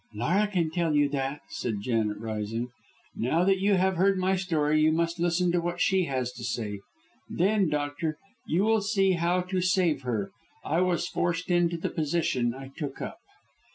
"Laura 0.15 0.47
can 0.47 0.71
tell 0.71 0.95
you 0.95 1.07
that," 1.09 1.41
said 1.49 1.75
Janet, 1.79 2.17
rising. 2.17 2.69
"Now 3.15 3.43
that 3.43 3.59
you 3.59 3.75
have 3.75 3.97
heard 3.97 4.17
my 4.17 4.35
story 4.35 4.81
you 4.81 4.91
must 4.91 5.19
listen 5.19 5.51
to 5.51 5.61
what 5.61 5.79
she 5.79 6.05
has 6.05 6.31
to 6.31 6.43
say; 6.43 6.79
then, 7.29 7.69
doctor, 7.69 8.17
you 8.47 8.63
will 8.63 8.81
see 8.81 9.11
how 9.11 9.41
to 9.41 9.61
save 9.61 10.01
her. 10.01 10.31
I 10.65 10.81
was 10.81 11.07
forced 11.07 11.51
into 11.51 11.77
the 11.77 11.89
position 11.91 12.51
I 12.55 12.71
took 12.75 12.99
up." 12.99 13.19